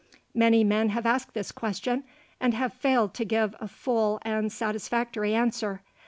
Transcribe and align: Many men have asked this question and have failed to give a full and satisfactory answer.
Many 0.33 0.63
men 0.63 0.89
have 0.89 1.05
asked 1.05 1.35
this 1.35 1.51
question 1.51 2.05
and 2.39 2.55
have 2.55 2.73
failed 2.73 3.13
to 3.13 3.23
give 3.23 3.53
a 3.59 3.67
full 3.67 4.17
and 4.23 4.51
satisfactory 4.51 5.35
answer. 5.35 5.83